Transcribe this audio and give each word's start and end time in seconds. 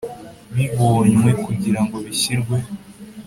Bibonywe 0.55 1.31
kugira 1.43 1.79
ngo 1.85 1.95
bishyirwe 2.05 2.57